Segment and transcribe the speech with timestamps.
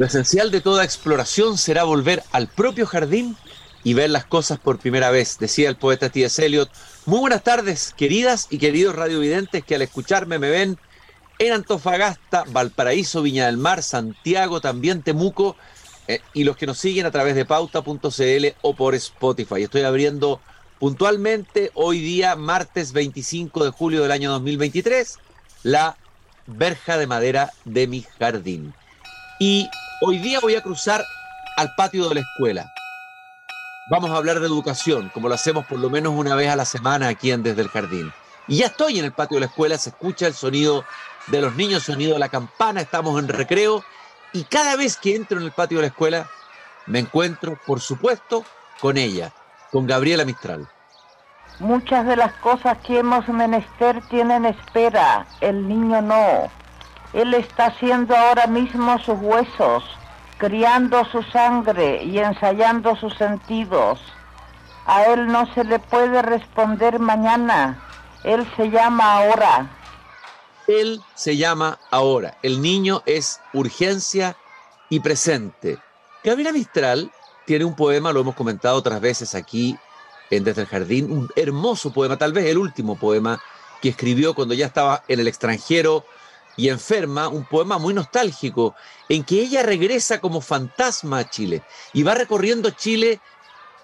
[0.00, 3.36] Lo esencial de toda exploración será volver al propio jardín
[3.84, 6.42] y ver las cosas por primera vez, decía el poeta T.S.
[6.42, 6.70] Eliot.
[7.04, 10.78] Muy buenas tardes, queridas y queridos radiovidentes que al escucharme me ven
[11.38, 15.54] en Antofagasta, Valparaíso, Viña del Mar, Santiago, también Temuco,
[16.08, 19.64] eh, y los que nos siguen a través de pauta.cl o por Spotify.
[19.64, 20.40] Estoy abriendo
[20.78, 25.18] puntualmente hoy día, martes 25 de julio del año 2023,
[25.62, 25.98] la
[26.46, 28.72] verja de madera de mi jardín.
[29.38, 29.68] Y
[30.00, 31.04] hoy día voy a cruzar
[31.56, 32.72] al patio de la escuela.
[33.90, 36.64] Vamos a hablar de educación, como lo hacemos por lo menos una vez a la
[36.64, 38.12] semana aquí en Desde el Jardín.
[38.48, 40.84] Y ya estoy en el patio de la escuela, se escucha el sonido
[41.26, 43.84] de los niños, sonido de la campana, estamos en recreo
[44.32, 46.28] y cada vez que entro en el patio de la escuela
[46.86, 48.44] me encuentro, por supuesto,
[48.80, 49.32] con ella,
[49.70, 50.68] con Gabriela Mistral.
[51.58, 56.59] Muchas de las cosas que hemos menester tienen espera, el niño no.
[57.12, 59.84] Él está haciendo ahora mismo sus huesos,
[60.38, 64.00] criando su sangre y ensayando sus sentidos.
[64.86, 67.82] A él no se le puede responder mañana,
[68.24, 69.70] él se llama ahora.
[70.66, 72.36] Él se llama ahora.
[72.42, 74.36] El niño es urgencia
[74.88, 75.78] y presente.
[76.22, 77.10] Gabriela Mistral
[77.44, 79.76] tiene un poema, lo hemos comentado otras veces aquí
[80.30, 83.42] en Desde el Jardín, un hermoso poema, tal vez el último poema
[83.82, 86.04] que escribió cuando ya estaba en el extranjero
[86.60, 88.74] y enferma, un poema muy nostálgico,
[89.08, 91.62] en que ella regresa como fantasma a Chile
[91.94, 93.18] y va recorriendo Chile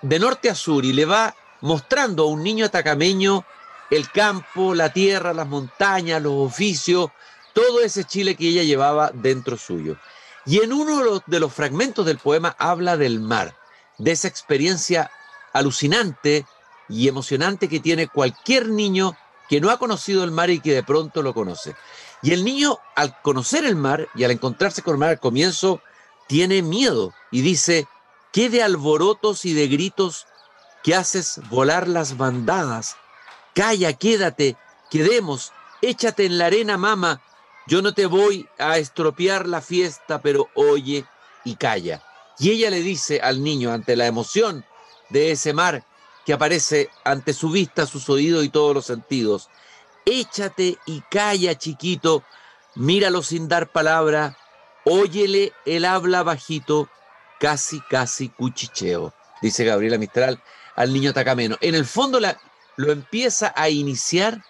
[0.03, 3.47] de norte a sur y le va mostrando a un niño atacameño
[3.91, 7.09] el campo, la tierra, las montañas, los oficios,
[7.55, 9.97] todo ese Chile que ella llevaba dentro suyo.
[10.45, 13.57] Y en uno de los fragmentos del poema habla del mar,
[13.97, 15.11] de esa experiencia
[15.55, 16.45] alucinante
[16.91, 19.17] y emocionante que tiene cualquier niño
[19.49, 21.75] que no ha conocido el mar y que de pronto lo conoce.
[22.23, 25.81] Y el niño, al conocer el mar y al encontrarse con el mar al comienzo,
[26.29, 27.87] tiene miedo y dice,
[28.33, 30.27] ¿qué de alborotos y de gritos
[30.83, 32.97] que haces volar las bandadas
[33.57, 34.55] Calla, quédate,
[34.91, 35.51] quedemos,
[35.81, 37.23] échate en la arena, mamá.
[37.67, 41.07] Yo no te voy a estropear la fiesta, pero oye
[41.43, 42.03] y calla.
[42.39, 44.67] Y ella le dice al niño, ante la emoción
[45.09, 45.87] de ese mar
[46.27, 49.49] que aparece ante su vista, sus oídos y todos los sentidos,
[50.07, 52.23] échate y calla, chiquito,
[52.75, 54.39] míralo sin dar palabra,
[54.85, 56.89] óyele, él habla bajito,
[57.39, 59.13] casi, casi cuchicheo,
[59.43, 60.41] dice Gabriela Mistral
[60.77, 61.57] al niño tacameno.
[61.61, 62.39] En el fondo la,
[62.77, 64.43] lo empieza a iniciar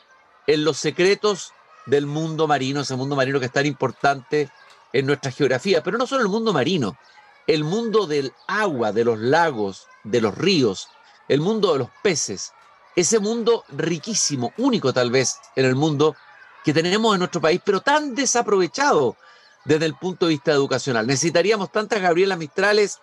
[0.47, 1.53] en los secretos
[1.87, 4.51] del mundo marino, ese mundo marino que es tan importante
[4.93, 6.99] en nuestra geografía, pero no solo el mundo marino,
[7.47, 10.89] el mundo del agua, de los lagos, de los ríos,
[11.29, 12.53] el mundo de los peces,
[12.97, 16.17] ese mundo riquísimo, único tal vez en el mundo
[16.65, 19.17] que tenemos en nuestro país, pero tan desaprovechado
[19.65, 21.07] desde el punto de vista educacional.
[21.07, 22.99] Necesitaríamos tantas Gabrielas Mistrales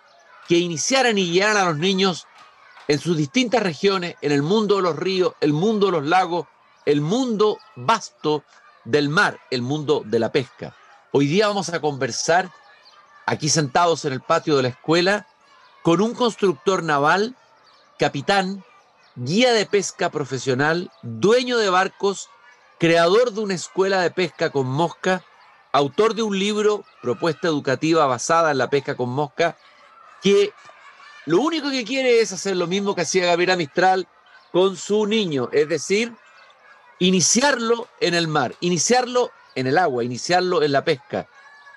[0.48, 2.26] que iniciaran y guiaran a los niños
[2.88, 6.46] en sus distintas regiones, en el mundo de los ríos, el mundo de los lagos,
[6.84, 8.44] el mundo vasto
[8.84, 10.76] del mar, el mundo de la pesca.
[11.12, 12.50] Hoy día vamos a conversar
[13.24, 15.26] aquí sentados en el patio de la escuela
[15.82, 17.36] con un constructor naval,
[17.98, 18.64] capitán,
[19.16, 22.28] guía de pesca profesional, dueño de barcos,
[22.78, 25.24] creador de una escuela de pesca con mosca,
[25.72, 29.56] autor de un libro, propuesta educativa basada en la pesca con mosca,
[30.22, 30.52] que
[31.26, 34.06] lo único que quiere es hacer lo mismo que hacía Gabriela Mistral
[34.52, 36.12] con su niño, es decir,
[36.98, 41.28] iniciarlo en el mar, iniciarlo en el agua, iniciarlo en la pesca,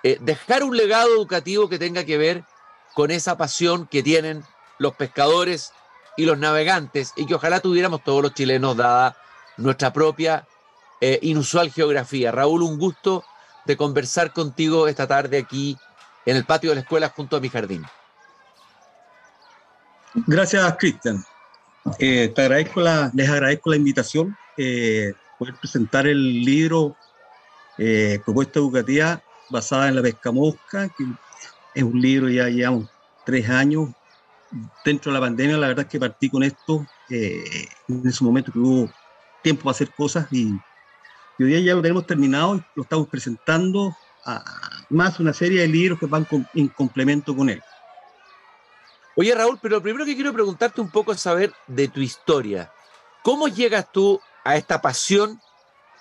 [0.04, 2.44] eh, dejar un legado educativo que tenga que ver
[2.94, 4.44] con esa pasión que tienen
[4.80, 5.74] los pescadores
[6.18, 9.16] y los navegantes y que ojalá tuviéramos todos los chilenos dada
[9.56, 10.46] nuestra propia
[11.00, 12.32] eh, inusual geografía.
[12.32, 13.24] Raúl, un gusto
[13.66, 15.78] de conversar contigo esta tarde aquí
[16.26, 17.86] en el patio de la escuela junto a mi jardín.
[20.26, 21.24] Gracias, Cristian.
[22.00, 26.96] Eh, te agradezco la, les agradezco la invitación, eh, poder presentar el libro
[27.78, 31.06] eh, Propuesta Educativa basada en la pesca mosca, que
[31.76, 32.90] es un libro ya llevamos
[33.26, 33.90] tres años.
[34.84, 38.60] Dentro de la pandemia, la verdad es que partí con esto en ese momento que
[38.60, 38.90] hubo
[39.42, 40.52] tiempo para hacer cosas y,
[41.40, 43.96] hoy día ya lo tenemos terminado y lo estamos presentando
[44.26, 44.44] a
[44.90, 47.62] más una serie de libros que van en complemento con él.
[49.16, 52.72] Oye, Raúl, pero lo primero que quiero preguntarte un poco es saber de tu historia.
[53.24, 55.42] ¿Cómo llegas tú a esta pasión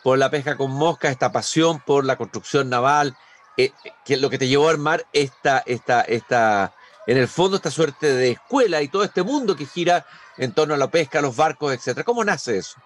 [0.02, 3.16] por la pesca con mosca, esta pasión por la construcción naval,
[3.56, 3.72] eh,
[4.04, 6.74] que es lo que te llevó a armar esta, esta, esta,
[7.06, 10.04] en el fondo, esta suerte de escuela y todo este mundo que gira
[10.36, 12.04] en torno a la pesca, los barcos, etcétera?
[12.04, 12.76] ¿Cómo nace eso?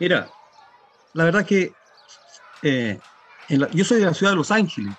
[0.00, 0.28] Mira,
[1.12, 1.72] la verdad que
[2.62, 2.98] eh,
[3.48, 4.94] yo soy de la ciudad de Los Ángeles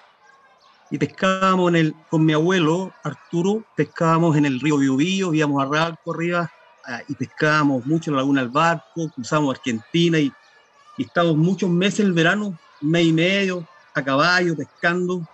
[0.90, 5.66] y pescábamos en el, con mi abuelo Arturo, pescábamos en el río Biobío, íbamos a
[5.66, 6.52] Ralco arriba
[6.86, 10.32] ah, y pescábamos mucho en la laguna del barco, cruzamos Argentina y,
[10.98, 15.28] y estábamos muchos meses el verano, mes y medio, a caballo, pescando.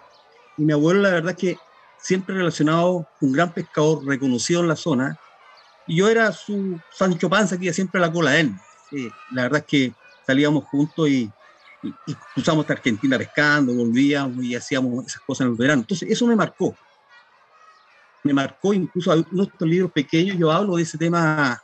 [0.58, 1.58] Y mi abuelo, la verdad es que
[2.02, 5.20] siempre relacionado, un gran pescador reconocido en la zona,
[5.88, 8.56] y yo era su Sancho Panza que iba siempre a la cola de él.
[9.32, 9.94] la verdad es que
[10.26, 11.32] salíamos juntos y,
[11.84, 15.82] y, cruzamos hasta Argentina pescando, volvíamos y hacíamos esas cosas en el verano.
[15.82, 16.76] Entonces, eso me marcó.
[18.24, 21.62] Me marcó incluso en estos libros pequeños, yo hablo de ese tema,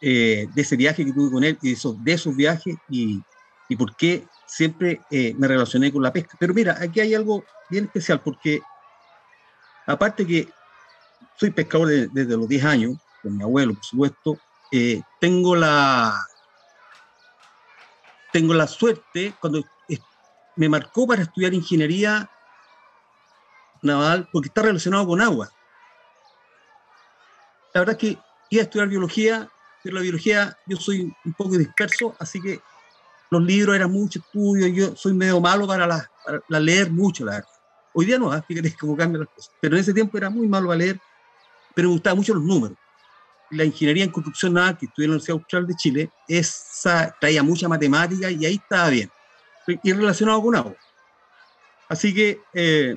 [0.00, 3.22] eh, de ese viaje que tuve con él, y de esos, de esos viajes y,
[3.68, 6.36] y por qué siempre eh, me relacioné con la pesca.
[6.38, 8.62] Pero mira, aquí hay algo bien especial, porque
[9.86, 10.48] aparte que
[11.36, 14.38] soy pescador desde los 10 años, con mi abuelo, por supuesto,
[14.72, 16.26] eh, tengo la
[18.32, 19.62] tengo la suerte, cuando
[20.56, 22.28] me marcó para estudiar ingeniería
[23.82, 25.50] naval, porque está relacionado con agua.
[27.72, 28.18] La verdad es que
[28.50, 29.48] iba a estudiar biología,
[29.82, 32.60] pero la biología yo soy un poco disperso, así que
[33.30, 37.53] los libros eran mucho estudio, yo soy medio malo para, la, leer mucho, la verdad.
[37.94, 38.42] Hoy día no, ¿eh?
[38.46, 39.52] fíjate cómo cambian las cosas.
[39.60, 41.00] Pero en ese tiempo era muy malo a leer,
[41.74, 42.76] pero me gustaban mucho los números
[43.50, 47.42] la ingeniería en construcción naval que estudié en la Universidad Austral de Chile, esa traía
[47.42, 49.10] mucha matemática y ahí estaba bien.
[49.82, 50.74] Y relacionado con agua.
[51.88, 52.96] Así que eh,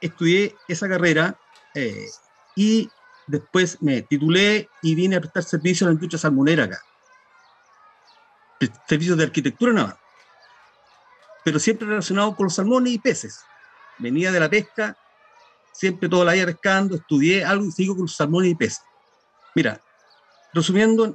[0.00, 1.38] estudié esa carrera
[1.74, 2.06] eh,
[2.54, 2.88] y
[3.26, 6.80] después me titulé y vine a prestar servicio a la industria salmonera acá.
[8.88, 9.96] Servicios de arquitectura naval.
[11.44, 13.40] Pero siempre relacionado con los salmones y peces.
[13.98, 14.96] Venía de la pesca,
[15.72, 18.82] siempre toda la vida pescando, estudié algo y sigo con salmones y peces.
[19.54, 19.80] Mira,
[20.52, 21.14] resumiendo,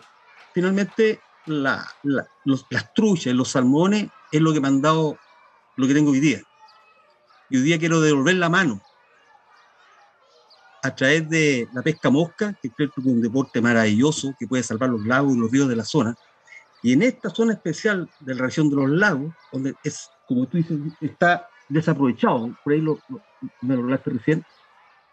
[0.53, 5.17] finalmente la, los, las truchas, los salmones es lo que me han dado
[5.75, 6.41] lo que tengo hoy día.
[7.49, 8.81] Y hoy día quiero devolver la mano
[10.83, 14.63] a través de la pesca mosca, que creo que es un deporte maravilloso que puede
[14.63, 16.15] salvar los lagos y los ríos de la zona.
[16.81, 20.57] Y en esta zona especial de la región de los lagos, donde es, como tú
[20.57, 22.99] dices, está desaprovechado, por ahí lo,
[23.61, 24.45] me lo hablaste recién,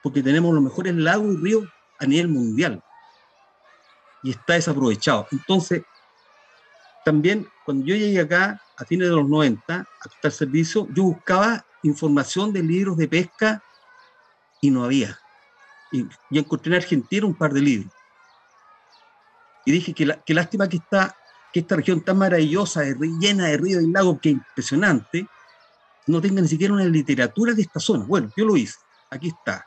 [0.03, 1.69] porque tenemos los mejores lagos y ríos
[1.99, 2.83] a nivel mundial
[4.23, 5.27] y está desaprovechado.
[5.31, 5.83] Entonces,
[7.05, 11.65] también cuando yo llegué acá a fines de los 90 a prestar servicio, yo buscaba
[11.83, 13.63] información de libros de pesca
[14.61, 15.19] y no había.
[15.93, 17.93] Y, encontré en Argentina un par de libros.
[19.65, 21.17] Y dije que, la, lástima que, está,
[21.53, 25.27] que esta región tan maravillosa, llena de ríos y lagos, que impresionante,
[26.07, 28.05] no tenga ni siquiera una literatura de esta zona.
[28.05, 28.79] Bueno, yo lo hice.
[29.11, 29.67] Aquí está.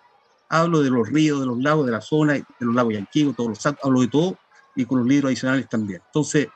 [0.50, 3.50] Hablo de los ríos, de los lagos de la zona, de los lagos yanquivos, todos
[3.50, 4.38] los hablo de todo,
[4.76, 6.02] y con los libros adicionales también.
[6.06, 6.48] Entonces,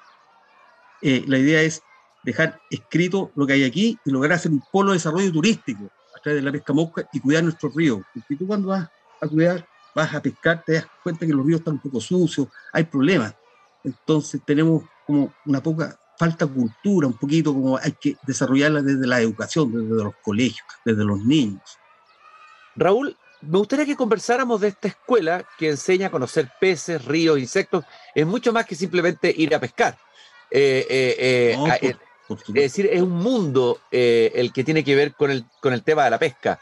[1.01, 1.81] eh, la idea es
[2.23, 6.19] dejar escrito lo que hay aquí y lograr hacer un polo de desarrollo turístico a
[6.21, 8.01] través de la pesca mosca y cuidar nuestros ríos.
[8.13, 8.89] Porque tú cuando vas
[9.21, 12.47] a cuidar, vas a pescar, te das cuenta que los ríos están un poco sucios,
[12.73, 13.33] hay problemas.
[13.83, 19.21] Entonces tenemos como una poca falta cultura, un poquito como hay que desarrollarla desde la
[19.21, 21.61] educación, desde los colegios, desde los niños.
[22.75, 27.85] Raúl, me gustaría que conversáramos de esta escuela que enseña a conocer peces, ríos, insectos.
[28.15, 29.97] Es mucho más que simplemente ir a pescar.
[30.49, 31.95] Eh, eh, eh,
[32.29, 36.03] es decir, es un mundo el que tiene que ver con el, con el tema
[36.03, 36.59] de la pesca.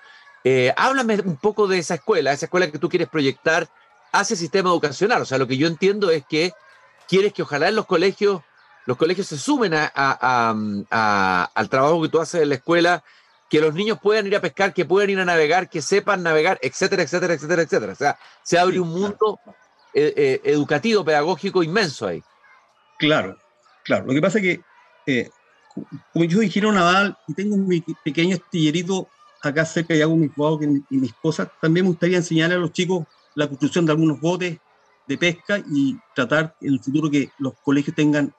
[0.75, 3.67] háblame un poco de esa escuela, esa escuela que tú quieres proyectar
[4.11, 5.21] hacia el sistema educacional.
[5.21, 6.53] O sea, lo que yo entiendo es que
[7.07, 8.41] quieres que ojalá en los colegios
[8.85, 13.03] los colegios se sumen a, al trabajo que tú haces en la escuela
[13.49, 16.59] que los niños puedan ir a pescar, que puedan ir a navegar, que sepan navegar,
[16.61, 17.93] etcétera, etcétera, etcétera, etcétera.
[17.93, 19.39] O sea, se abre un mundo
[19.93, 22.23] eh, eh, educativo, pedagógico inmenso ahí.
[22.97, 23.37] Claro,
[23.83, 24.05] claro.
[24.07, 24.61] Lo que pasa es que,
[25.05, 25.29] eh,
[26.11, 29.07] como yo ingeniero naval y tengo un pequeño estillerito
[29.41, 32.71] acá cerca y hago mis botes y mis cosas, también me gustaría enseñarle a los
[32.71, 34.57] chicos la construcción de algunos botes
[35.07, 38.33] de pesca y tratar en el futuro que los colegios tengan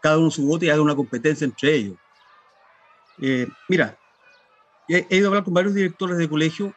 [0.00, 1.96] cada uno su bote y haga una competencia entre ellos
[3.20, 3.96] eh, mira,
[4.88, 6.74] he, ido a hablar con varios directores de colegio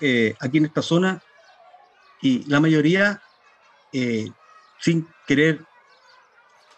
[0.00, 1.22] eh, aquí en esta zona
[2.22, 3.22] y la mayoría,
[3.92, 4.30] eh,
[4.78, 5.64] sin querer,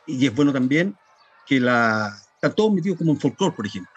[0.07, 0.97] y es bueno también,
[1.47, 3.91] que la, están todos metidos como en folclore, por ejemplo.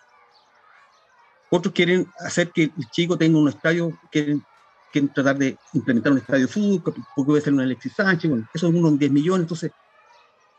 [1.51, 4.44] Otros quieren hacer que el chico tenga un estadio, quieren,
[4.92, 8.50] quieren tratar de implementar un estadio de fútbol, porque puede ser un Alexis Sánchez, bueno,
[8.51, 9.72] eso es unos 10 millones, entonces,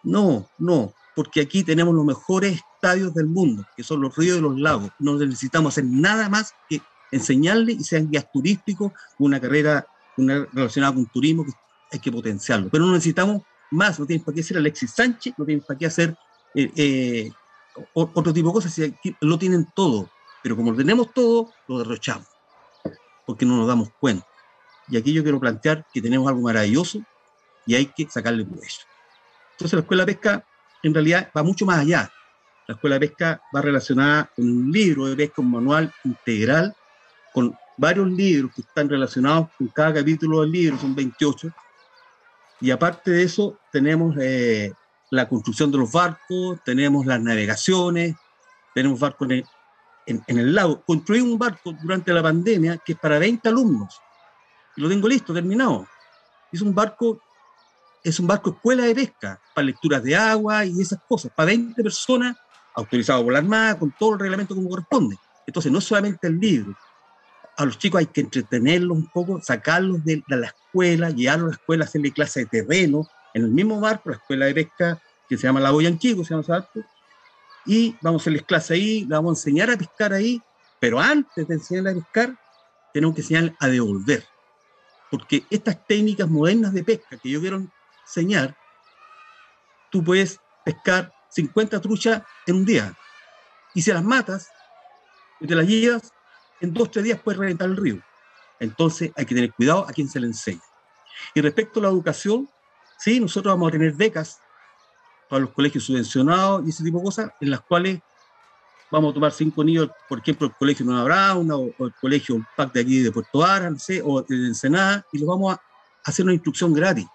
[0.06, 4.40] no, no, porque aquí tenemos los mejores estadios del mundo, que son los ríos y
[4.40, 4.90] los lagos.
[5.00, 9.84] No necesitamos hacer nada más que enseñarle y sean guías turísticos, una carrera
[10.16, 11.50] una, relacionada con turismo que
[11.90, 12.68] hay que potenciarlo.
[12.70, 15.86] Pero no necesitamos más, no tienen para qué hacer Alexis Sánchez, no tienen para qué
[15.86, 16.16] hacer
[16.54, 17.32] eh, eh,
[17.92, 18.80] otro tipo de cosas,
[19.20, 20.08] lo tienen todo.
[20.40, 22.28] Pero como lo tenemos todo, lo derrochamos,
[23.26, 24.24] porque no nos damos cuenta.
[24.86, 27.00] Y aquí yo quiero plantear que tenemos algo maravilloso
[27.66, 28.86] y hay que sacarle provecho.
[29.56, 30.44] Entonces la escuela de pesca
[30.82, 32.12] en realidad va mucho más allá.
[32.68, 36.76] La escuela de pesca va relacionada con un libro de pesca, un manual integral,
[37.32, 41.50] con varios libros que están relacionados con cada capítulo del libro, son 28.
[42.60, 44.72] Y aparte de eso, tenemos eh,
[45.10, 48.14] la construcción de los barcos, tenemos las navegaciones,
[48.74, 49.46] tenemos barcos en el,
[50.26, 50.82] en, el lago.
[50.82, 54.00] Construí un barco durante la pandemia que es para 20 alumnos.
[54.76, 55.86] Y lo tengo listo, terminado.
[56.52, 57.20] Es un barco,
[58.08, 61.82] es un barco escuela de pesca, para lecturas de agua y esas cosas, para 20
[61.82, 62.36] personas,
[62.72, 65.16] autorizado por la Armada, con todo el reglamento como corresponde.
[65.44, 66.76] Entonces, no solamente el libro,
[67.56, 71.56] a los chicos hay que entretenerlos un poco, sacarlos de, la escuela, llevarlos a la
[71.56, 75.48] escuela, hacerle clase de terreno, en el mismo barco, la escuela de pesca que se
[75.48, 76.84] llama La Boyanquico, se llama barco,
[77.64, 80.40] y vamos a hacerles clase ahí, la vamos a enseñar a pescar ahí,
[80.78, 82.38] pero antes de enseñarles a pescar,
[82.94, 84.24] tenemos que enseñarles a devolver.
[85.10, 87.66] Porque estas técnicas modernas de pesca que yo quiero
[88.06, 88.56] enseñar,
[89.90, 92.94] tú puedes pescar 50 truchas en un día.
[93.74, 94.48] Y si las matas
[95.40, 96.12] y te las llevas,
[96.60, 98.00] en dos o tres días puedes reventar el río.
[98.58, 100.62] Entonces hay que tener cuidado a quien se le enseña.
[101.34, 102.48] Y respecto a la educación,
[102.98, 104.40] sí, nosotros vamos a tener becas
[105.28, 108.00] para los colegios subvencionados y ese tipo de cosas, en las cuales
[108.90, 112.72] vamos a tomar cinco niños, por ejemplo, el colegio Nueva Brauna o, el colegio PAC
[112.72, 115.60] de aquí de Puerto Ara, no sé, o de Ensenada, y les vamos a
[116.04, 117.06] hacer una instrucción gratis.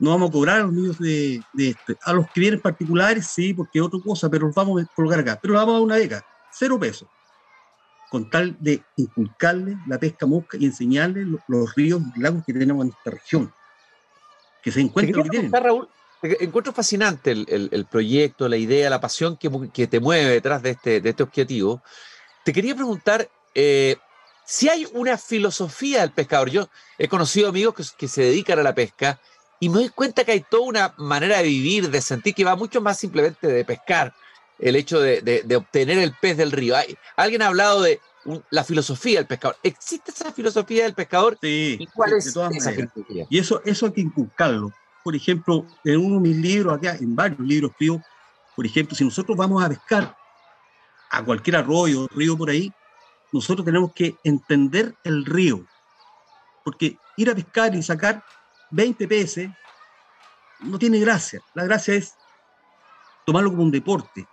[0.00, 1.96] No vamos a cobrar a los niños de, de este.
[2.02, 5.20] A los que vienen particulares, sí, porque es otra cosa, pero los vamos a colocar
[5.20, 5.38] acá.
[5.40, 7.06] Pero les vamos a dar una beca, cero pesos
[8.10, 12.84] con tal de inculcarle la pesca mosca y enseñarle los, ríos y lagos que tenemos
[12.84, 13.54] en esta región.
[14.62, 15.52] Que se encuentren que tienen.
[15.52, 15.88] Raúl,
[16.20, 21.10] encuentro fascinante el, proyecto, la idea, la pasión que, te mueve detrás de este, de
[21.10, 21.82] este objetivo.
[22.44, 23.96] Te quería preguntar eh,
[24.44, 26.50] si hay una filosofía del pescador.
[26.50, 29.20] Yo he conocido amigos que, se dedican a la pesca
[29.60, 32.56] y me doy cuenta que hay toda una manera de vivir, de sentir que va
[32.56, 34.14] mucho más simplemente de pescar
[34.58, 36.74] el hecho de, obtener el pez del río.
[37.16, 38.00] alguien ha hablado de
[38.50, 39.56] la filosofía del pescador.
[39.62, 41.38] ¿Existe esa filosofía del pescador?
[41.40, 43.26] Sí, ¿Y cuál es esa filosofía?
[43.30, 44.72] Y eso, eso hay que inculcarlo.
[45.02, 48.02] Por ejemplo, en uno de mis libros, acá, en varios libros escribo,
[48.54, 50.16] por ejemplo, si nosotros vamos a pescar
[51.10, 52.72] a cualquier arroyo, río por ahí,
[53.32, 55.64] nosotros tenemos que entender el río.
[56.62, 58.22] Porque ir a pescar y sacar
[58.70, 59.50] 20 peces
[60.60, 61.40] no tiene gracia.
[61.54, 62.14] La gracia es
[63.24, 64.26] tomarlo como un deporte.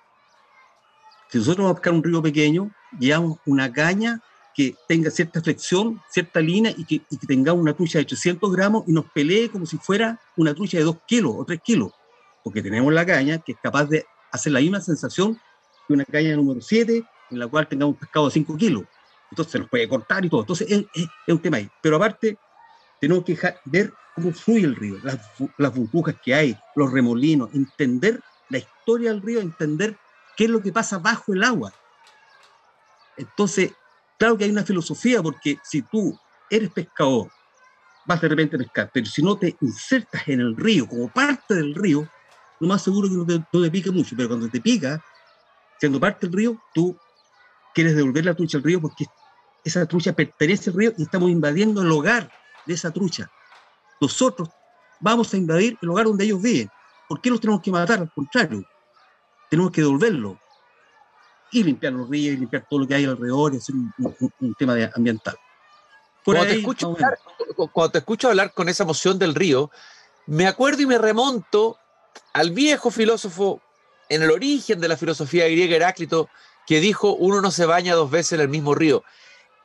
[1.29, 4.21] Si nosotros vamos a pescar un río pequeño, llevamos una caña
[4.55, 8.91] que tenga cierta flexión, cierta línea y que, tenga una trucha de 800 gramos y
[8.91, 11.91] nos pelee como si fuera una trucha de 2 kilos o 3 kilos,
[12.43, 15.39] porque tenemos la caña que es capaz de hacer la misma sensación
[15.87, 18.83] que una caña número 7 en la cual tengamos un pescado de 5 kilos.
[19.29, 20.41] Entonces se nos puede cortar y todo.
[20.41, 21.69] Entonces es, un tema ahí.
[21.81, 22.37] Pero aparte,
[22.99, 25.19] tenemos que ver cómo fluye el río, las,
[25.59, 28.19] las burbujas que hay, los remolinos, entender
[28.49, 29.95] la historia del río, entender
[30.35, 31.71] qué es lo que pasa bajo el agua.
[33.15, 33.73] Entonces,
[34.17, 36.17] claro que hay una filosofía, porque si tú
[36.49, 37.29] eres pescador,
[38.07, 41.53] vas de repente a pescar, pero si no te insertas en el río, como parte
[41.53, 42.03] del río,
[42.59, 44.99] lo más seguro que no te, no pique mucho, pero cuando te pica,
[45.79, 46.97] siendo parte del río, tú
[47.71, 49.05] quieres devolver la trucha al río porque
[49.63, 52.31] esa trucha pertenece al río y estamos invadiendo el hogar
[52.65, 53.29] de esa trucha.
[53.99, 54.49] Nosotros
[54.99, 56.69] vamos a invadir el hogar donde ellos viven.
[57.07, 57.99] ¿Por qué los tenemos que matar?
[57.99, 58.63] Al contrario,
[59.49, 60.39] tenemos que devolverlo
[61.51, 64.75] y limpiar los ríos y limpiar todo lo que hay alrededor y hacer un, tema
[64.75, 65.37] de ambiental.
[66.25, 67.17] cuando, te escucho hablar,
[67.71, 69.71] cuando te escucho hablar con esa emoción del río,
[70.25, 71.77] me acuerdo y me remonto
[72.33, 73.61] al viejo filósofo
[74.09, 76.29] en el origen de la filosofía griega Heráclito,
[76.65, 79.03] que dijo, uno no se baña dos veces en el mismo río.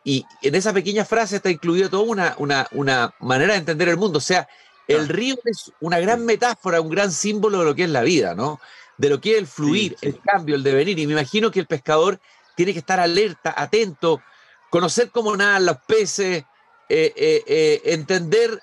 [0.05, 3.97] Y en esa pequeña frase está incluida toda una, una, una manera de entender el
[3.97, 4.19] mundo.
[4.19, 4.49] O sea,
[4.89, 8.35] el río es una gran metáfora, un gran símbolo de lo que es la vida,
[8.35, 8.61] ¿no?
[9.03, 10.99] de lo que es el fluir, el cambio, el devenir.
[10.99, 12.21] Y me imagino que el pescador
[12.55, 14.23] tiene que estar alerta, atento,
[14.71, 16.45] conocer cómo nadan los peces,
[16.89, 18.63] eh, eh, eh, entender,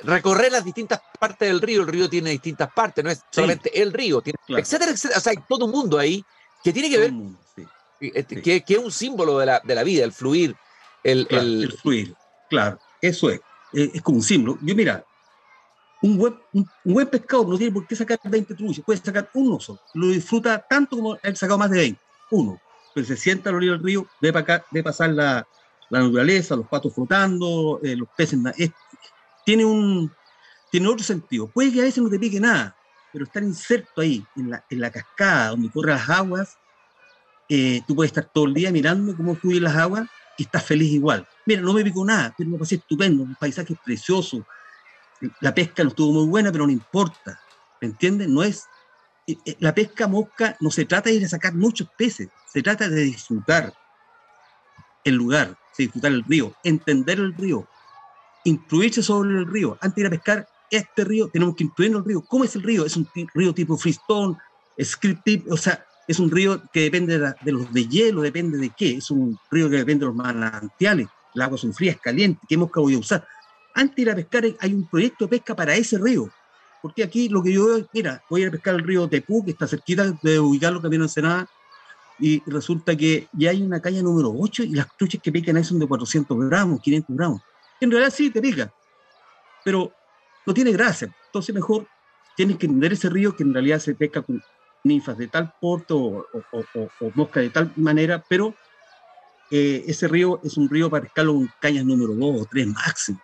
[0.00, 1.82] recorrer las distintas partes del río.
[1.82, 5.18] El río tiene distintas partes, no es solamente el río, tiene, etcétera, etcétera.
[5.18, 6.24] O sea, hay todo un mundo ahí
[6.64, 7.12] que tiene que ver,
[8.00, 10.56] este, que, es un símbolo de la, de la vida, el fluir.
[11.02, 12.14] El, el, fluir,
[12.50, 13.40] claro, eso es,
[13.72, 14.58] es como un símbolo.
[14.60, 15.04] Yo, mira,
[16.02, 19.60] un buen, un, buen pescador no tiene por qué sacar 20 truchas, puede sacar uno
[19.60, 19.80] solo.
[19.94, 22.00] Lo disfruta tanto como él sacado más de 20,
[22.30, 22.60] uno.
[22.94, 25.46] Pero se sienta a la orilla del río, ve, para acá, ve pasar la,
[25.90, 28.38] la naturaleza, los patos flotando, eh, los peces.
[29.44, 30.10] tiene, un,
[30.70, 31.46] tiene otro sentido.
[31.48, 32.76] Puede que a veces no te pique nada,
[33.12, 36.58] pero estar inserto ahí, en la, en la cascada, donde corren las aguas,
[37.48, 40.92] eh, tú puedes estar todo el día mirando cómo fluyen las aguas y estás feliz
[40.92, 41.26] igual.
[41.46, 44.46] Mira, no me picó nada, pero me pasé estupendo, un paisaje precioso.
[45.40, 47.40] La pesca no estuvo muy buena, pero no importa.
[47.80, 48.28] ¿Me entiendes?
[48.28, 48.64] No es.
[49.26, 52.62] Eh, eh, la pesca mosca no se trata de ir a sacar muchos peces, se
[52.62, 53.72] trata de disfrutar
[55.04, 57.68] el lugar, de disfrutar el río, entender el río,
[58.44, 59.78] instruirse sobre el río.
[59.80, 62.22] Antes de ir a pescar este río, tenemos que instruir el río.
[62.22, 62.84] ¿Cómo es el río?
[62.86, 64.36] Es un río tipo freestone,
[64.80, 68.96] script, o sea, es un río que depende de, los de hielo, depende de qué,
[68.96, 72.80] es un río que depende de los manantiales, el agua son frías, caliente, ¿qué mosca
[72.80, 73.26] voy a usar?
[73.74, 76.30] Antes de ir a pescar hay un proyecto de pesca para ese río,
[76.80, 79.44] porque aquí lo que yo veo, mira, voy a ir a pescar el río Tepú,
[79.44, 81.48] que está cerquita de ubicarlo camino en Senada,
[82.18, 85.64] y resulta que ya hay una caña número 8 y las truchas que pican ahí
[85.64, 87.42] son de 400 gramos, 500 gramos.
[87.80, 88.72] En realidad sí te pica,
[89.64, 89.92] pero
[90.46, 91.14] no tiene gracia.
[91.26, 91.86] Entonces mejor
[92.36, 94.42] tienes que entender ese río que en realidad se pesca con
[94.86, 98.54] ninfas de tal porto o, o, mosca de tal manera, pero
[99.50, 103.20] eh, ese río es un río para pescarlo con cañas número 2 o 3 máximo.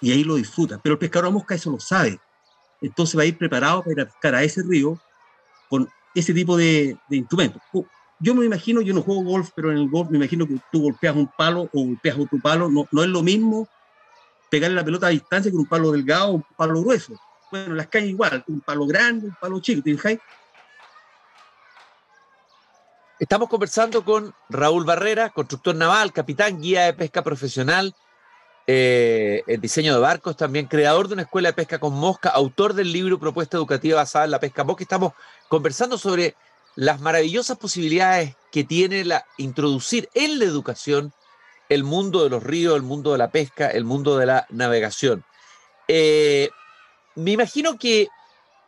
[0.00, 0.80] Y ahí lo disfruta.
[0.82, 2.18] Pero el pescador a mosca eso lo sabe.
[2.80, 4.98] Entonces va a ir preparado para ir a pescar a ese río
[5.68, 7.60] con ese tipo de, de instrumentos.
[8.18, 10.82] Yo me imagino, yo no juego golf, pero en el golf me imagino que tú
[10.82, 12.68] golpeas un palo o golpeas otro palo.
[12.68, 13.68] No, no es lo mismo
[14.50, 17.14] pegarle la pelota a distancia que un palo delgado o un palo grueso.
[17.50, 19.90] Bueno, las cañas igual, un palo grande, un palo chico, ¿te
[23.20, 27.94] Estamos conversando con Raúl Barrera, constructor naval, capitán, guía de pesca profesional,
[28.66, 32.90] eh, diseño de barcos, también creador de una escuela de pesca con mosca, autor del
[32.90, 34.84] libro Propuesta Educativa basada en la pesca mosca.
[34.84, 35.12] Estamos
[35.48, 36.34] conversando sobre
[36.76, 41.12] las maravillosas posibilidades que tiene la, introducir en la educación
[41.68, 45.24] el mundo de los ríos, el mundo de la pesca, el mundo de la navegación.
[45.88, 46.48] Eh,
[47.16, 48.08] me imagino que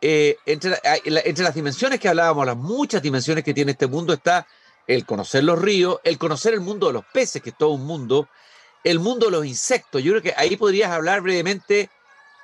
[0.05, 0.77] eh, entre,
[1.43, 4.45] las dimensiones que hablábamos, las muchas dimensiones que tiene este mundo, está
[4.85, 7.85] el conocer los ríos, el conocer el mundo de los peces, que es todo un
[7.85, 8.27] mundo,
[8.83, 10.03] el mundo de los insectos.
[10.03, 11.89] Yo creo que ahí podrías hablar brevemente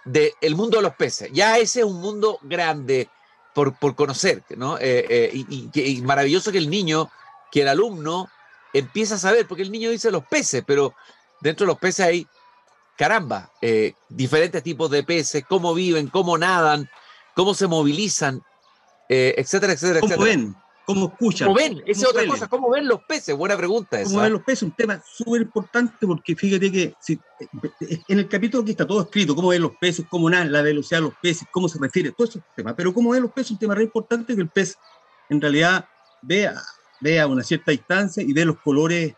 [0.05, 1.31] del mundo de los peces.
[1.33, 3.09] Ya ese es un mundo grande
[3.53, 4.77] por, por conocer, ¿no?
[4.77, 7.11] Eh, eh, y, maravilloso que el niño,
[7.51, 8.29] que el alumno
[8.71, 10.93] empieza a saber, porque el niño dice los peces, pero
[11.41, 12.27] dentro de los peces hay,
[12.95, 13.51] caramba,
[14.07, 16.89] diferentes tipos de peces, cómo viven, cómo nadan,
[17.39, 18.41] cómo se movilizan,
[19.07, 20.53] eh, etcétera, etcétera, ¿Cómo ven?
[20.85, 21.47] ¿Cómo escuchan?
[21.47, 21.81] ¿Cómo ven?
[21.85, 22.47] Esa es otra cosa.
[22.49, 23.33] ¿Cómo ven los peces?
[23.33, 24.09] Buena pregunta esa.
[24.09, 24.63] ¿Cómo ven los peces?
[24.63, 26.93] Un tema súper importante porque fíjate que
[28.09, 30.97] en el capítulo aquí está todo escrito, cómo ven los peces, cómo nadan, la velocidad
[30.97, 32.73] de los peces, cómo se refiere, todo esos temas.
[32.75, 34.77] Pero cómo ven los peces es un tema re importante que el pez
[35.29, 35.85] en realidad
[36.21, 36.61] vea,
[36.99, 39.13] vea a una cierta distancia y ve los colores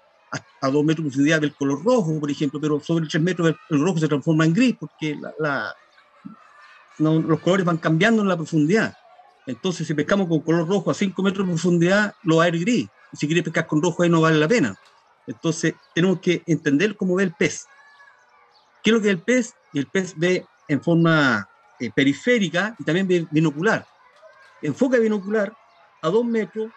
[0.62, 3.82] a, dos metros de profundidad del color rojo, por ejemplo, pero sobre tres metros el,
[3.82, 5.76] rojo se transforma en gris porque la,
[7.02, 8.96] los colores van cambiando en la profundidad.
[9.48, 12.60] Entonces, si pescamos con color rojo a 5 metros de profundidad, lo va a ir
[12.60, 12.88] gris.
[13.14, 14.76] Si quieres pescar con rojo, ahí no vale la pena.
[15.28, 17.66] Entonces, tenemos que entender cómo ve el pez.
[18.84, 19.54] ¿Qué es lo que es el pez?
[19.74, 23.86] El pez ve en forma eh, periférica y también ve binocular.
[24.62, 25.54] Enfoca binocular
[26.02, 26.72] a 2 metros,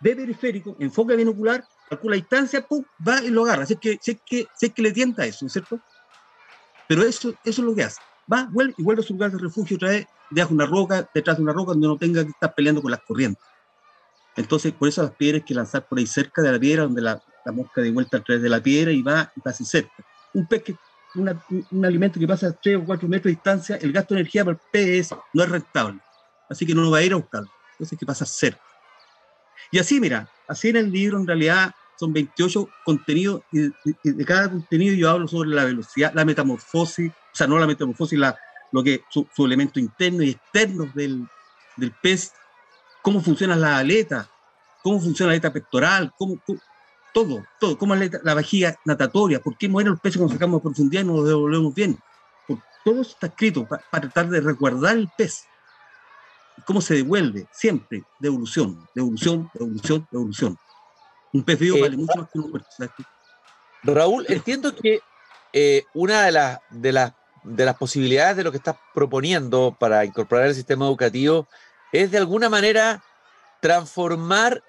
[0.00, 3.64] ve periférico, enfoca binocular, calcula distancia, pum, va y lo agarra.
[3.64, 5.78] Así que, sé que, sé que le tienta eso, ¿cierto?
[6.88, 8.00] Pero eso, eso es lo que hace
[8.32, 11.36] va, vuelve y vuelve a su lugar de refugio otra vez, deja una roca, detrás
[11.36, 13.42] de una roca donde no tenga que estar peleando con las corrientes.
[14.36, 17.02] Entonces, por eso las piedras hay que lanzar por ahí cerca de la piedra, donde
[17.02, 19.92] la, la mosca de vuelta a través de la piedra y va pasa cerca.
[20.32, 20.76] Un pez que,
[21.14, 24.44] un alimento que pasa a 3 o 4 metros de distancia, el gasto de energía
[24.44, 26.00] para el pez no es rentable.
[26.48, 27.50] Así que no va a ir a buscarlo.
[27.72, 28.60] Entonces que pasa cerca.
[29.70, 33.70] Y así, mira, así en el libro en realidad son 28 contenidos y
[34.10, 38.16] de cada contenido yo hablo sobre la velocidad, la metamorfosis, o sea, no la metamorfosis,
[38.16, 38.38] la,
[38.70, 41.26] lo que su, su elemento interno y externo del,
[41.76, 42.32] del, pez,
[43.02, 44.30] cómo funciona la aleta,
[44.84, 46.40] cómo funciona la aleta pectoral, cómo,
[47.12, 50.60] todo, todo, cómo es la, la vajilla natatoria, por qué mueren los peces cuando sacamos
[50.60, 51.98] a profundidad y no los devolvemos bien.
[52.84, 55.44] todo eso está escrito para, tratar de resguardar el pez.
[56.64, 60.56] Cómo se devuelve siempre, devolución, devolución, devolución, devolución.
[61.32, 62.68] Un pez vivo eh, vale mucho más que un muerto.
[63.82, 65.00] Raúl, entiendo que
[65.56, 67.12] eh, una de, las de, las
[67.44, 71.46] de las posibilidades de lo que estás proponiendo para incorporar el sistema educativo
[71.92, 73.04] es de alguna manera
[73.60, 74.62] transformar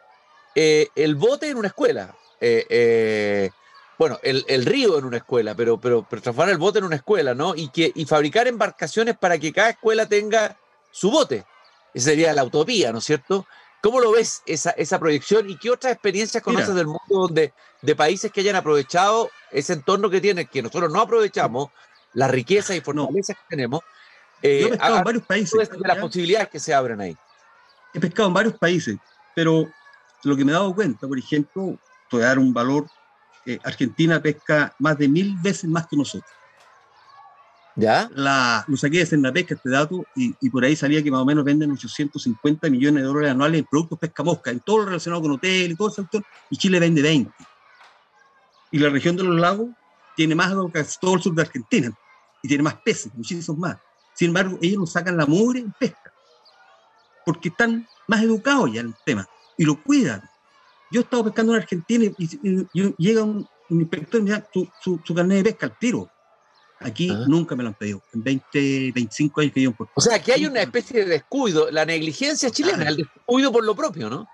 [0.53, 2.15] eh, el bote en una escuela.
[3.97, 7.33] bueno, el, río en una escuela, pero, pero, pero, transformar el bote en una escuela,
[7.33, 7.55] ¿no?
[7.55, 10.57] Y, que, y fabricar embarcaciones para que cada escuela tenga
[10.91, 11.45] su bote.
[11.93, 13.47] Esa sería la utopía, ¿no es cierto?
[13.81, 17.95] ¿Cómo lo ves esa, esa proyección y qué otras experiencias conoces del mundo donde, de
[17.95, 21.69] países que hayan aprovechado ese entorno que tienen, que nosotros no aprovechamos,
[22.15, 23.81] la riqueza y fortalezas que tenemos?
[24.41, 25.69] Eh, Yo he pescado en varios países.
[25.69, 27.15] De las posibilidades que se abren ahí.
[27.93, 28.97] He pescado en varios países,
[29.35, 29.67] pero
[30.23, 31.77] lo que me he dado cuenta, por ejemplo,
[32.09, 32.87] te voy a dar un valor,
[33.45, 36.29] eh, Argentina pesca más de mil veces más que nosotros.
[37.77, 38.09] ¿Ya?
[38.13, 41.19] La, lo saqué de la pesca este dato y, y, por ahí salía que más
[41.19, 44.85] o menos venden 850 millones de dólares anuales en productos pesca mosca, en todo lo
[44.85, 47.31] relacionado con hotel y todo el sector, y Chile vende 20.
[48.71, 49.67] Y la región de los lagos
[50.15, 51.93] tiene más que todo el sur de Argentina
[52.45, 53.77] y tiene más peces, muchísimos más.
[54.13, 56.13] Sin embargo, ellos nos sacan la mugre en pesca
[57.25, 59.27] porque están más educados ya en el tema
[59.57, 60.21] y lo cuidan.
[60.91, 65.15] Yo he estado pescando en Argentina y, llega un, inspector y me da su, su,
[65.15, 66.07] carnet de pesca al tiro.
[66.81, 67.25] Aquí ah.
[67.27, 68.03] nunca me lo han pedido.
[68.13, 71.83] En 20, 25 años que yo O sea, aquí hay una especie de descuido, la
[71.83, 74.27] negligencia chilena, el descuido por lo propio, ¿no?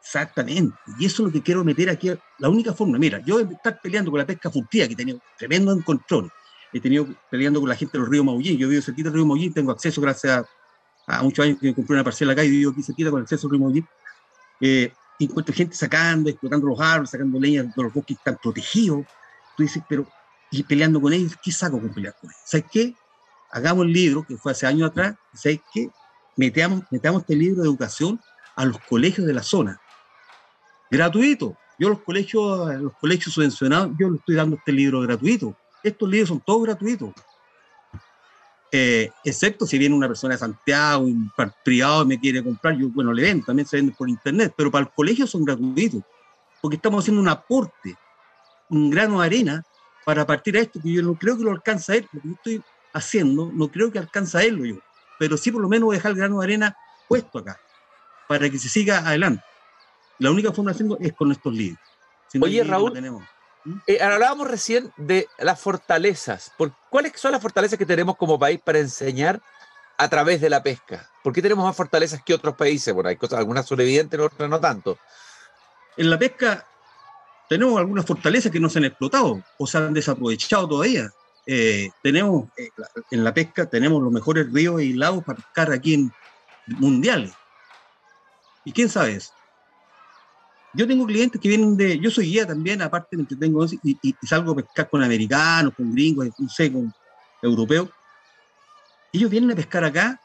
[0.00, 0.74] Exactamente.
[0.98, 2.10] Y eso es lo que quiero meter aquí.
[2.38, 6.32] La única forma, mira, yo estar peleando con la pesca furtiva, que tenido tremendo control,
[6.72, 8.58] he tenido peleando con la gente de los ríos Maullín.
[8.58, 10.44] Yo vivo cerquita del río Maullín, tengo acceso gracias
[11.06, 13.52] a, muchos años que compré una parcela acá y vivo aquí cerquita con acceso al
[13.52, 13.86] río Maullín.
[14.60, 19.04] Eh, encuentro gente sacando, explotando los árboles, sacando leña de los bosques que están protegidos.
[19.56, 20.06] Tú dices, pero,
[20.50, 22.42] y peleando con ellos, ¿qué saco con pelear con ellos?
[22.44, 22.94] ¿Sabes qué?
[23.50, 25.90] Hagamos el libro, que fue hace años atrás, ¿sabes qué?
[26.36, 28.20] Metamos, metamos este libro de educación
[28.56, 29.80] a los colegios de la zona
[30.90, 31.56] gratuito.
[31.78, 35.56] Yo los colegios, los colegios subvencionados, yo les estoy dando este libro gratuito.
[35.82, 37.12] Estos libros son todos gratuitos.
[38.74, 41.30] Eh, excepto si viene una persona de Santiago, un
[41.62, 44.86] privado me quiere comprar, yo, bueno, le vendo, también se vende por internet, pero para
[44.86, 46.02] el colegio son gratuitos,
[46.62, 47.94] porque estamos haciendo un aporte,
[48.70, 49.62] un grano de arena
[50.06, 52.28] para partir a esto, que yo no creo que lo alcanza a él, lo que
[52.28, 52.62] yo estoy
[52.94, 54.76] haciendo, no creo que alcanza a él yo,
[55.18, 56.74] pero sí por lo menos dejar el grano de arena
[57.06, 57.60] puesto acá,
[58.26, 59.44] para que se siga adelante.
[60.18, 61.78] La única forma de hacerlo es con estos libros.
[62.40, 63.18] Oye, Raúl, ¿Mm?
[63.86, 66.52] Eh, hablábamos recién de las fortalezas.
[66.56, 69.40] ¿Por, ¿Cuáles son las fortalezas que tenemos como país para enseñar
[69.98, 71.08] a través de la pesca?
[71.22, 72.92] ¿Por qué tenemos más fortalezas que otros países?
[72.92, 74.98] Bueno, hay cosas, algunas son evidentes, otras no tanto.
[75.96, 76.66] En la pesca
[77.48, 81.10] tenemos algunas fortalezas que no se han explotado o se han desaprovechado todavía.
[81.46, 82.68] Eh, tenemos eh,
[83.10, 86.12] en la pesca tenemos los mejores ríos y lagos para pescar aquí en
[86.66, 87.32] mundiales.
[88.64, 89.32] ¿Y quién sabe eso?
[90.74, 94.26] Yo tengo clientes que vienen de, yo soy guía también, aparte me entretengo y, y,
[94.26, 96.92] salgo a pescar con americanos, con gringos, no sé, con
[97.42, 97.90] europeos.
[99.12, 100.18] Ellos vienen a pescar acá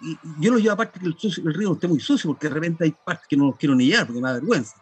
[0.00, 2.84] y yo los llevo aparte que el, el río esté muy sucio porque de repente
[2.84, 4.74] hay partes que no los quiero ni llevar porque me da vergüenza.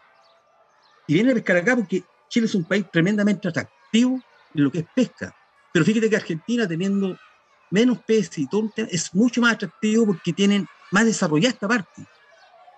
[1.09, 4.21] Y vienen a pescar acá porque Chile es un país tremendamente atractivo
[4.55, 5.35] en lo que es pesca.
[5.73, 7.17] Pero fíjate que Argentina, teniendo
[7.71, 12.07] menos peces y todo, es mucho más atractivo porque tienen más desarrollada esta parte.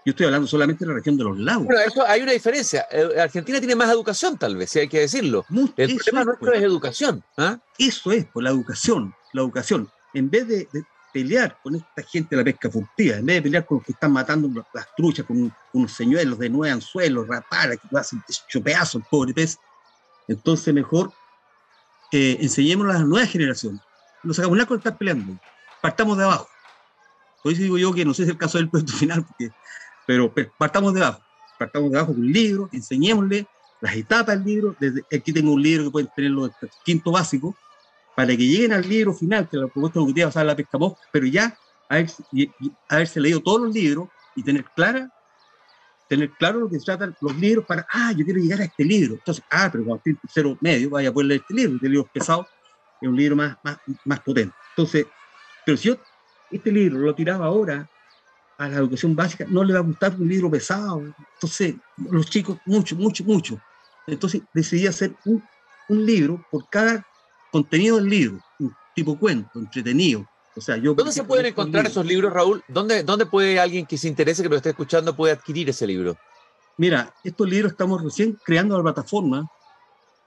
[0.04, 1.66] Yo estoy hablando solamente de la región de los lagos.
[1.68, 2.86] Pero eso hay una diferencia.
[2.90, 5.44] Eh, Argentina tiene más educación, tal vez, si hay que decirlo.
[5.76, 6.58] el problema nuestro pues.
[6.58, 7.24] es educación.
[7.36, 7.58] ¿ah?
[7.78, 9.14] Eso es, por pues, la educación.
[9.32, 9.88] La educación.
[10.12, 10.68] En vez de,
[11.12, 13.92] pelear con esta gente de la pesca furtiva, en vez de pelear con los que
[13.92, 19.02] están matando las truchas con unos señuelos de nueve anzuelos, raparas, que hacen hecho pedazos
[19.02, 19.58] el pobre pez,
[20.26, 21.12] entonces mejor
[22.12, 23.80] eh, enseñémoslo a las nuevas generaciones.
[24.22, 25.38] No sacamos nada con estar peleando.
[25.80, 26.48] Partamos de abajo.
[27.42, 29.50] Por eso digo yo que no sé si es el caso del puesto final, porque
[30.06, 31.22] pero, partamos de abajo,
[31.58, 33.46] partamos de abajo con un libro, enseñémosle
[33.80, 36.52] las etapas del libro, desde, aquí tengo un libro que pueden tenerlo el
[36.84, 37.56] quinto básico,
[38.14, 40.78] para que lleguen al libro final, que la propuesta educativa basada en la pesca
[41.10, 41.56] pero ya
[42.88, 45.10] haberse leído todos los libros y tener clara
[46.12, 48.84] tener claro lo que se tratan los libros para, ah, yo quiero llegar a este
[48.84, 49.14] libro.
[49.14, 52.04] Entonces, ah, pero cuando estoy tercero medio, vaya a poder leer este libro, este libro
[52.04, 52.46] es pesado,
[53.00, 54.54] es un libro más, más, más potente.
[54.76, 55.06] Entonces,
[55.64, 55.96] pero si yo
[56.50, 57.88] este libro lo tiraba ahora,
[58.58, 61.02] a la educación básica no le va a gustar un libro pesado.
[61.34, 63.60] Entonces, los chicos, mucho, mucho, mucho.
[64.06, 65.42] Entonces, decidí hacer un,
[65.88, 67.06] un libro por cada
[67.50, 70.26] contenido del libro, un tipo cuento, entretenido.
[70.54, 72.62] O sea, yo, ¿Dónde se pueden encontrar esos libros, Raúl?
[72.68, 76.16] ¿Dónde, ¿Dónde puede alguien que se interese, que lo esté escuchando, puede adquirir ese libro?
[76.76, 79.48] Mira, estos libros estamos recién creando la plataforma,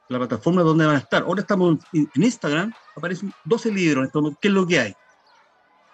[0.10, 1.24] la plataforma donde van a estar.
[1.24, 4.10] Ahora estamos en Instagram, aparecen 12 libros,
[4.42, 4.96] ¿qué es lo que hay?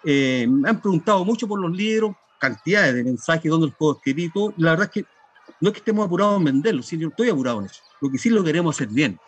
[0.03, 4.31] Eh, me han preguntado mucho por los libros, cantidades de mensajes, dónde los puedo escribir
[4.33, 4.53] todo.
[4.57, 5.05] La verdad es que
[5.59, 7.81] no es que estemos apurados en venderlos, sí, yo estoy apurado en eso.
[7.99, 9.19] Lo que sí lo queremos hacer bien.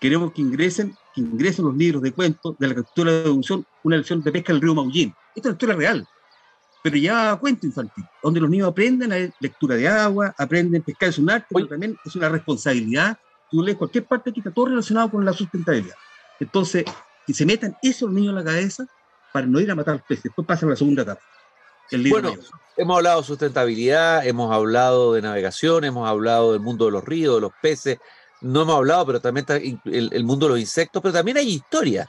[0.00, 3.96] Queremos que ingresen, que ingresen los libros de cuentos de la captura de deducción, una
[3.96, 5.14] lección de pesca del río Maullín.
[5.34, 6.08] Esta es una historia real,
[6.82, 11.08] pero ya cuento infantil, donde los niños aprenden a lectura de agua, aprenden a pescar,
[11.08, 13.16] es un arte, pero también es una responsabilidad.
[13.50, 15.96] Tú lees cualquier parte que está todo relacionado con la sustentabilidad.
[16.40, 16.84] Entonces,
[17.26, 18.86] que se metan eso los niños en la cabeza
[19.34, 20.22] para no ir a matar pez.
[20.22, 21.20] Después pasa a la segunda etapa.
[22.08, 22.36] bueno,
[22.76, 27.34] hemos hablado de sustentabilidad, hemos hablado de navegación, hemos hablado del mundo de los ríos,
[27.34, 27.98] de los peces,
[28.42, 32.08] no hemos hablado, pero también está el, mundo de los insectos, pero también hay historia.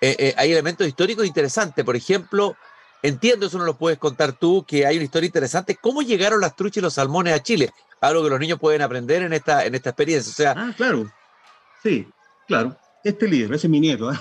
[0.00, 1.84] Eh, eh, hay elementos históricos interesantes.
[1.84, 2.56] Por ejemplo,
[3.02, 5.76] entiendo, eso no lo puedes contar tú, que hay una historia interesante.
[5.80, 7.72] ¿Cómo llegaron las truchas y los salmones a Chile?
[8.00, 10.30] Algo que los niños pueden aprender en esta, en esta experiencia.
[10.30, 11.10] O sea, ah, claro.
[11.82, 12.06] Sí,
[12.46, 12.76] claro.
[13.02, 14.12] Este libro, ese es mi nieto.
[14.12, 14.16] ¿eh?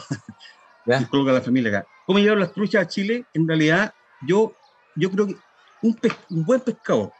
[1.12, 1.88] coloca la familia acá.
[2.12, 3.24] ¿Cómo llegaron las truchas a Chile?
[3.34, 3.94] En realidad,
[4.28, 4.54] yo,
[4.98, 5.38] yo creo que
[5.82, 5.98] un,
[6.32, 7.14] un buen pescador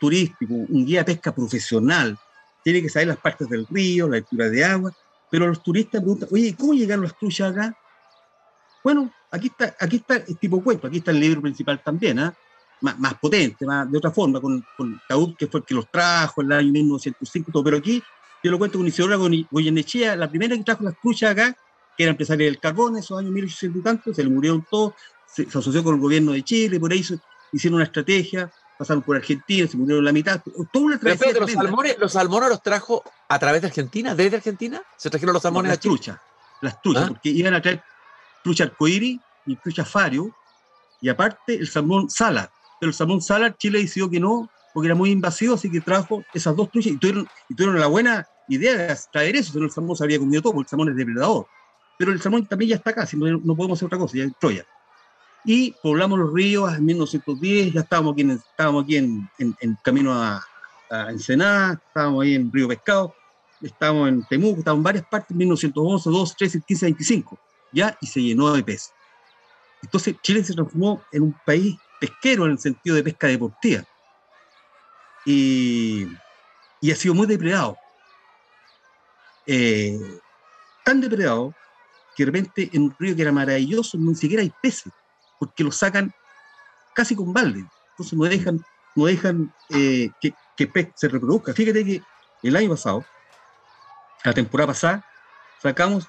[0.00, 2.18] turístico, un guía de pesca profesional,
[2.64, 4.92] tiene que saber las partes del río, la altura de agua,
[5.30, 7.78] pero los turistas preguntan, oye, ¿cómo llegaron las truchas acá?
[8.82, 12.34] Bueno, aquí está, aquí está el tipo cuento, aquí está el libro principal también, ¿ah?
[12.80, 16.42] más, potente, más, de otra forma, con, con Taúd, que fue el que los trajo
[16.42, 18.02] en el año 1905, pero aquí
[18.42, 21.56] yo lo cuento con Isidora Goyenechea, la primera que trajo las truchas acá,
[21.96, 24.94] que era empresaria del carbón, esos años 1800 y tanto, se le murieron todos,
[25.26, 27.04] se, asoció con el gobierno de Chile, por ahí
[27.52, 30.40] hicieron una estrategia, pasaron por Argentina, se murieron la mitad,
[30.72, 31.40] toda una estrategia.
[31.40, 34.82] los, salmones, ¿Los salmones los trajo a través de Argentina, desde Argentina?
[34.96, 36.18] ¿Se trajeron los salmones las truchas,
[36.60, 37.08] las truchas, ¿Ah?
[37.08, 37.82] porque iban a traer
[38.42, 40.34] trucha arcoíris y trucha fario,
[41.00, 42.50] y aparte el salmón sala.
[42.80, 46.24] Pero el salmón sala, Chile decidió que no, porque era muy invasivo, así que trajo
[46.32, 49.70] esas dos truchas y tuvieron, y tuvieron la buena idea de traer eso, si el
[49.70, 51.46] salmón se habría comido todo, porque el salmón es depredador.
[52.02, 54.24] Pero el salmón también ya está acá, si no, no podemos hacer otra cosa, ya
[54.24, 54.66] en Troya.
[55.44, 60.12] Y poblamos los ríos en 1910, ya estábamos aquí en, estábamos aquí en, en, camino
[60.12, 60.44] a,
[60.90, 63.14] a, Ensenada, estábamos ahí en Río Pescado,
[63.60, 67.38] estábamos en Temuco, estábamos en varias partes en 1911, 12, 13, 15, 25
[67.70, 68.92] ya y se llenó de peces.
[69.80, 73.84] Entonces Chile se transformó en un país pesquero en el sentido de pesca deportiva.
[75.24, 76.08] Y,
[76.80, 77.78] y ha sido muy depredado.
[79.46, 80.00] Eh,
[80.84, 81.54] tan depredado
[82.16, 84.92] que de repente en un río que era maravilloso ni siquiera hay peces,
[85.38, 86.12] porque lo sacan
[86.94, 87.64] casi con balde.
[87.90, 91.52] Entonces no dejan, no dejan eh, que, que se reproduzca.
[91.52, 92.02] Fíjate que
[92.42, 93.04] el año pasado,
[94.24, 95.06] la temporada pasada,
[95.60, 96.08] sacamos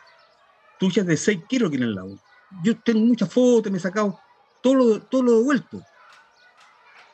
[0.80, 2.18] truchas de 6 kilos que en el lago.
[2.64, 4.20] Yo tengo muchas fotos, me he sacado
[4.62, 5.82] todo lo, todo lo devuelto.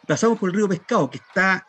[0.07, 1.65] Pasamos por el río Pescado, que está,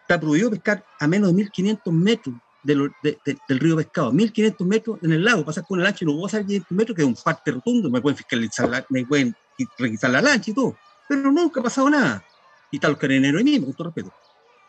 [0.00, 4.12] está prohibido pescar a menos de 1500 metros del río Pescado.
[4.12, 6.96] 1500 metros en el lago, pasas con el lancha y no puedo pasar 500 metros,
[6.96, 9.36] que es un parte rotundo, me pueden fiscalizar, la, me pueden
[9.78, 10.76] requisar la lancha y todo.
[11.08, 12.24] Pero nunca ha pasado nada.
[12.70, 14.12] Y está los carabineros ahí mismo, con todo respeto.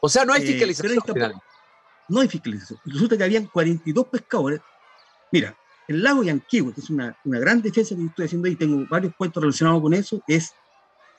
[0.01, 0.99] O sea, no hay eh, fiscalización.
[2.09, 2.79] no hay fiscalización.
[2.85, 4.59] Resulta que habían 42 pescadores.
[5.31, 5.55] Mira,
[5.87, 9.13] el lago Yanquihue, que es una, una, gran defensa que estoy haciendo ahí, tengo varios
[9.15, 10.53] cuentos relacionados con eso, es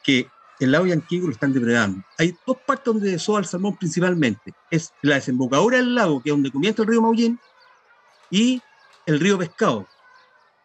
[0.02, 2.02] que el lago Yanquihue lo están depredando.
[2.18, 4.54] Hay dos partes donde desova el salmón principalmente.
[4.70, 7.38] Es la desembocadura del lago, que es donde comienza el río Maullín,
[8.30, 8.60] y
[9.06, 9.86] el río Pescado.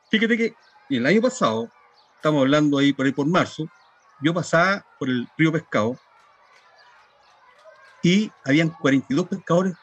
[0.10, 0.56] Fíjate que
[0.89, 1.69] el año pasado,
[2.15, 3.67] estamos hablando ahí por ahí por marzo,
[4.21, 5.97] yo pasaba por el río Pescado
[8.04, 9.73] y habían 42 pescadores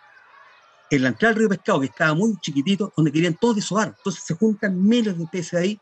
[0.90, 3.94] en la entrada del río Pescado, que estaba muy chiquitito, donde querían todos desovar.
[3.96, 5.80] Entonces se juntan miles de peces ahí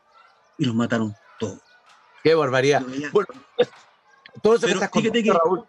[0.57, 1.59] y los mataron todos.
[2.23, 2.83] Qué barbaridad.
[3.11, 3.29] Bueno,
[4.41, 5.67] todo eso, que estás contando,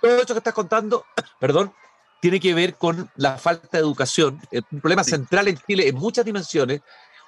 [0.00, 1.04] todo eso que estás contando,
[1.38, 1.72] perdón,
[2.20, 4.40] tiene que ver con la falta de educación.
[4.50, 6.80] El problema central en Chile en muchas dimensiones.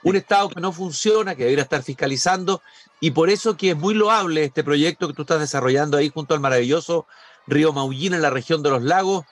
[0.04, 2.62] Un Estado que no funciona, que debería estar fiscalizando,
[3.00, 6.34] y por eso que es muy loable este proyecto que tú estás desarrollando ahí junto
[6.34, 7.08] al maravilloso
[7.48, 9.24] río Maullín en la región de los lagos,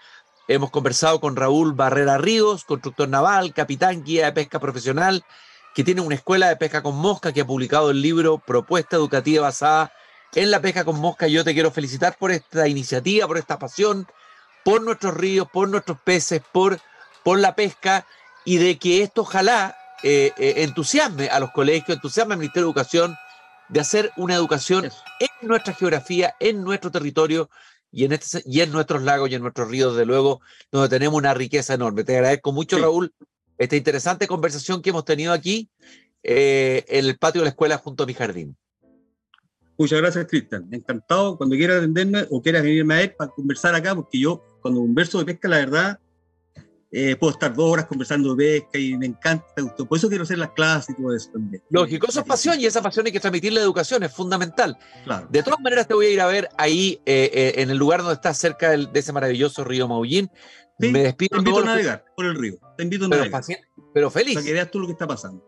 [0.49, 5.25] Hemos conversado con Raúl Barrera Ríos, constructor naval, capitán, guía de pesca profesional,
[5.75, 9.43] que tiene una escuela de pesca con mosca, que ha publicado el libro Propuesta Educativa
[9.43, 9.93] basada
[10.37, 11.27] en la pesca con mosca.
[11.27, 14.07] Yo te quiero felicitar por esta iniciativa, por esta pasión,
[14.65, 16.79] por nuestros ríos, por nuestros peces, por,
[17.25, 18.07] por la pesca
[18.45, 22.71] y de que esto ojalá eh, eh, entusiasme a los colegios, entusiasme al Ministerio de
[22.71, 23.17] Educación
[23.69, 27.51] de hacer una educación en nuestra geografía, en nuestro territorio
[27.91, 31.17] y en, este, y en nuestros lagos y en nuestros ríos, de luego, donde tenemos
[31.17, 32.05] una riqueza enorme.
[32.05, 33.13] Te agradezco mucho, Raúl,
[33.59, 35.71] esta interesante conversación que hemos tenido aquí
[36.23, 38.57] eh, en el patio de la escuela junto a mi jardín.
[39.79, 40.67] Muchas gracias, Cristian.
[40.71, 44.81] Encantado cuando quieras atenderme o quieras venirme a ver para conversar acá, porque yo cuando
[44.81, 46.01] converso de pesca, la verdad,
[46.91, 49.45] eh, puedo estar dos horas conversando de pesca y me encanta,
[49.77, 51.63] por eso quiero hacer las clases y todo eso también.
[51.69, 54.79] Lógico, eso es pasión y esa pasión hay que transmitir la educación, es fundamental.
[55.29, 58.01] De todas maneras te voy a ir a ver ahí eh, eh, en el lugar
[58.01, 60.31] donde estás cerca de ese maravilloso río Maullín.
[60.79, 61.31] me despido.
[61.33, 63.45] Te invito a navegar por el río, te invito a pero navegar.
[63.93, 64.35] pero feliz.
[64.35, 65.45] Para que veas tú lo que está pasando.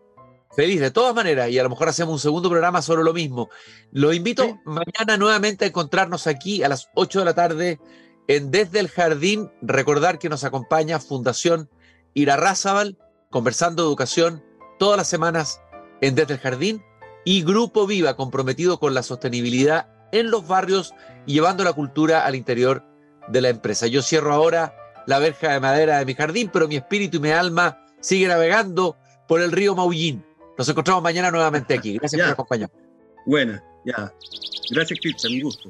[0.55, 3.49] Feliz, de todas maneras, y a lo mejor hacemos un segundo programa sobre lo mismo.
[3.91, 7.79] Lo invito mañana nuevamente a encontrarnos aquí a las 8 de la tarde
[8.27, 9.51] en Desde el Jardín.
[9.61, 11.69] Recordar que nos acompaña Fundación
[12.15, 12.97] Irarrázaval,
[13.29, 14.43] conversando educación
[14.79, 15.61] todas las semanas
[16.01, 16.83] en Desde el Jardín,
[17.25, 20.95] y Grupo Viva, comprometido con la sostenibilidad en los barrios
[21.27, 22.83] y llevando la cultura al interior
[23.27, 23.85] de la empresa.
[23.85, 24.73] Yo cierro ahora
[25.05, 28.97] la verja de madera de mi jardín, pero mi espíritu y mi alma sigue navegando
[29.27, 30.25] por el río Maullín.
[30.59, 31.97] Nos encontramos mañana nuevamente aquí.
[31.97, 32.77] Gracias por acompañarnos.
[33.25, 34.13] Buena, ya.
[34.71, 35.69] Gracias, Cristian, un gusto.